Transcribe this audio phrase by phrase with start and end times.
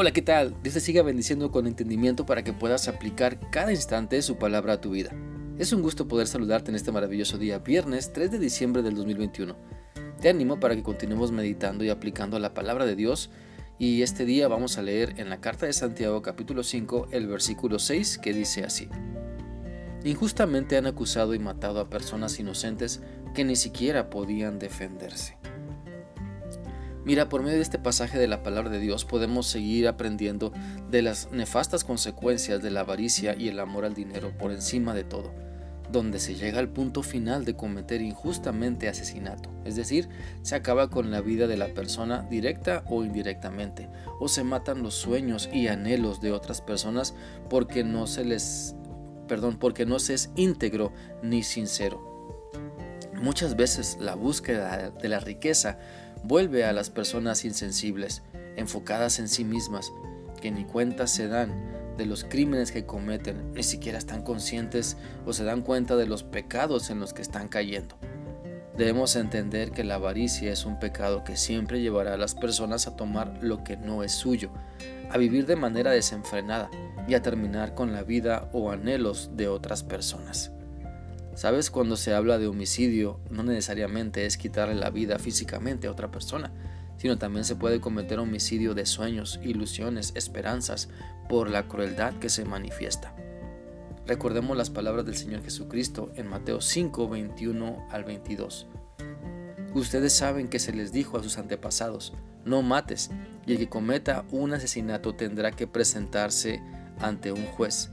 [0.00, 0.54] Hola, ¿qué tal?
[0.62, 4.80] Dios te siga bendiciendo con entendimiento para que puedas aplicar cada instante su palabra a
[4.80, 5.10] tu vida.
[5.58, 9.56] Es un gusto poder saludarte en este maravilloso día, viernes 3 de diciembre del 2021.
[10.20, 13.30] Te animo para que continuemos meditando y aplicando la palabra de Dios
[13.76, 17.80] y este día vamos a leer en la carta de Santiago capítulo 5 el versículo
[17.80, 18.88] 6 que dice así.
[20.04, 23.02] Injustamente han acusado y matado a personas inocentes
[23.34, 25.37] que ni siquiera podían defenderse.
[27.08, 30.52] Mira, por medio de este pasaje de la palabra de Dios podemos seguir aprendiendo
[30.90, 35.04] de las nefastas consecuencias de la avaricia y el amor al dinero por encima de
[35.04, 35.32] todo,
[35.90, 40.10] donde se llega al punto final de cometer injustamente asesinato, es decir,
[40.42, 43.88] se acaba con la vida de la persona directa o indirectamente,
[44.20, 47.14] o se matan los sueños y anhelos de otras personas
[47.48, 48.76] porque no se les
[49.28, 52.04] perdón, porque no se es íntegro ni sincero.
[53.14, 55.78] Muchas veces la búsqueda de la riqueza
[56.24, 58.22] vuelve a las personas insensibles,
[58.56, 59.92] enfocadas en sí mismas,
[60.40, 61.52] que ni cuenta se dan
[61.96, 64.96] de los crímenes que cometen, ni siquiera están conscientes
[65.26, 67.96] o se dan cuenta de los pecados en los que están cayendo.
[68.76, 72.94] Debemos entender que la avaricia es un pecado que siempre llevará a las personas a
[72.94, 74.50] tomar lo que no es suyo,
[75.10, 76.70] a vivir de manera desenfrenada
[77.08, 80.52] y a terminar con la vida o anhelos de otras personas.
[81.38, 86.10] Sabes, cuando se habla de homicidio, no necesariamente es quitarle la vida físicamente a otra
[86.10, 86.50] persona,
[86.96, 90.88] sino también se puede cometer homicidio de sueños, ilusiones, esperanzas,
[91.28, 93.14] por la crueldad que se manifiesta.
[94.04, 98.66] Recordemos las palabras del Señor Jesucristo en Mateo 5, 21 al 22.
[99.74, 102.14] Ustedes saben que se les dijo a sus antepasados,
[102.44, 103.12] no mates,
[103.46, 106.60] y el que cometa un asesinato tendrá que presentarse
[106.98, 107.92] ante un juez.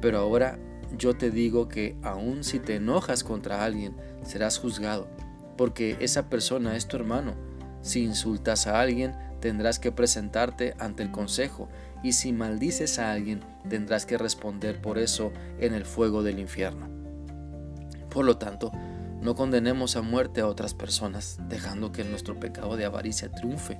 [0.00, 0.58] Pero ahora
[0.96, 5.08] yo te digo que aun si te enojas contra alguien, serás juzgado,
[5.56, 7.34] porque esa persona es tu hermano.
[7.80, 11.68] Si insultas a alguien, tendrás que presentarte ante el consejo,
[12.02, 16.88] y si maldices a alguien, tendrás que responder por eso en el fuego del infierno.
[18.10, 18.70] Por lo tanto,
[19.20, 23.78] no condenemos a muerte a otras personas, dejando que nuestro pecado de avaricia triunfe.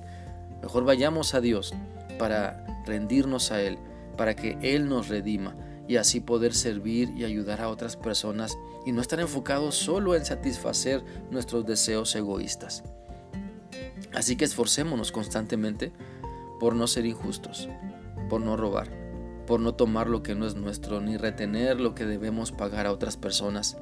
[0.61, 1.73] Mejor vayamos a Dios
[2.17, 3.77] para rendirnos a Él,
[4.17, 5.55] para que Él nos redima
[5.87, 10.25] y así poder servir y ayudar a otras personas y no estar enfocados solo en
[10.25, 12.83] satisfacer nuestros deseos egoístas.
[14.13, 15.91] Así que esforcémonos constantemente
[16.59, 17.67] por no ser injustos,
[18.29, 18.89] por no robar,
[19.47, 22.91] por no tomar lo que no es nuestro ni retener lo que debemos pagar a
[22.91, 23.77] otras personas.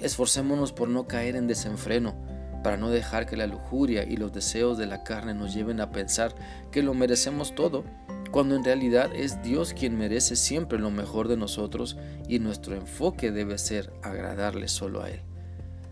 [0.00, 2.14] Esforcémonos por no caer en desenfreno,
[2.62, 5.90] para no dejar que la lujuria y los deseos de la carne nos lleven a
[5.92, 6.34] pensar
[6.70, 7.84] que lo merecemos todo
[8.30, 11.96] cuando en realidad es Dios quien merece siempre lo mejor de nosotros
[12.28, 15.20] y nuestro enfoque debe ser agradarle solo a Él.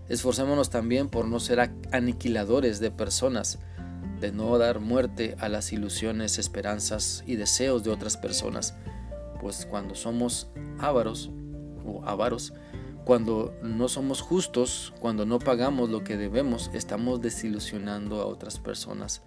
[0.09, 3.59] Esforcémonos también por no ser aniquiladores de personas,
[4.21, 8.75] de no dar muerte a las ilusiones, esperanzas y deseos de otras personas,
[9.41, 10.49] pues cuando somos
[10.79, 11.31] ávaros
[11.85, 12.53] o avaros,
[13.05, 19.23] cuando no somos justos, cuando no pagamos lo que debemos, estamos desilusionando a otras personas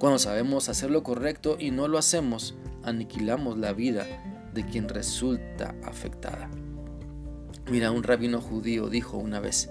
[0.00, 4.06] cuando sabemos hacer lo correcto y no lo hacemos, aniquilamos la vida
[4.54, 6.50] de quien resulta afectada.
[7.70, 9.70] Mira, un rabino judío dijo una vez,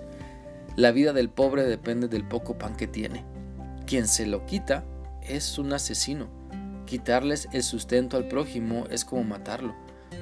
[0.75, 3.25] la vida del pobre depende del poco pan que tiene.
[3.87, 4.85] Quien se lo quita
[5.23, 6.29] es un asesino.
[6.85, 9.73] Quitarles el sustento al prójimo es como matarlo.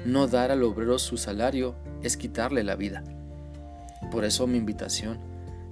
[0.06, 3.04] No dar al obrero su salario es quitarle la vida.
[4.10, 5.18] Por eso mi invitación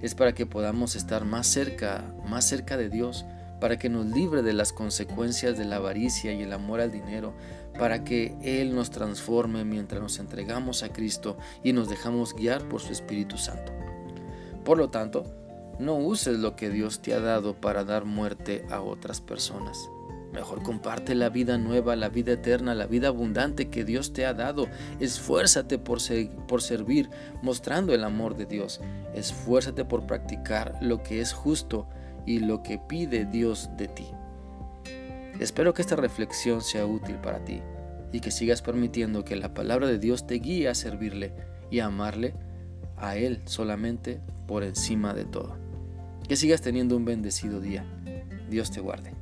[0.03, 3.25] es para que podamos estar más cerca, más cerca de Dios,
[3.59, 7.33] para que nos libre de las consecuencias de la avaricia y el amor al dinero,
[7.77, 12.81] para que Él nos transforme mientras nos entregamos a Cristo y nos dejamos guiar por
[12.81, 13.71] su Espíritu Santo.
[14.63, 15.23] Por lo tanto,
[15.79, 19.89] no uses lo que Dios te ha dado para dar muerte a otras personas.
[20.33, 24.33] Mejor comparte la vida nueva, la vida eterna, la vida abundante que Dios te ha
[24.33, 24.67] dado.
[24.99, 25.99] Esfuérzate por,
[26.47, 27.09] por servir,
[27.41, 28.81] mostrando el amor de Dios.
[29.13, 31.87] Esfuérzate por practicar lo que es justo
[32.27, 34.05] y lo que pide Dios de ti.
[35.39, 37.61] Espero que esta reflexión sea útil para ti
[38.11, 41.33] y que sigas permitiendo que la palabra de Dios te guíe a servirle
[41.71, 42.35] y a amarle
[42.97, 45.57] a Él solamente por encima de todo.
[46.27, 47.85] Que sigas teniendo un bendecido día.
[48.49, 49.13] Dios te guarde.